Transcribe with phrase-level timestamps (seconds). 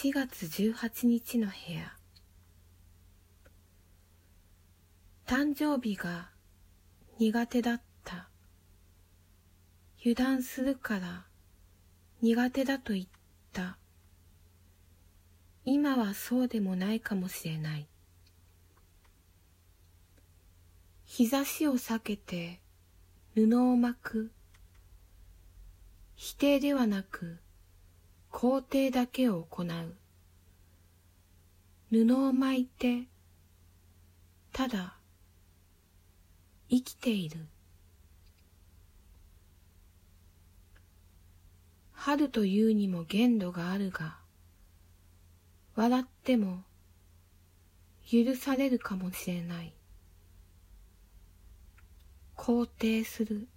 [0.00, 1.92] 4月18日の部屋。
[5.26, 6.30] 誕生日が
[7.18, 8.28] 苦手だった。
[10.00, 11.24] 油断するから
[12.22, 13.06] 苦手だと言っ
[13.52, 13.76] た。
[15.64, 17.88] 今はそうでもないかもしれない。
[21.06, 22.60] 日差しを避けて
[23.34, 24.30] 布を巻く。
[26.14, 27.40] 否定ではなく
[28.40, 29.66] 肯定だけを行う。
[31.90, 33.08] 布を巻いて
[34.52, 34.94] ただ
[36.70, 37.48] 生きている。
[41.90, 44.18] 春というにも限度があるが
[45.74, 46.62] 笑っても
[48.08, 49.74] 許されるかもしれない。
[52.36, 53.48] 肯定する。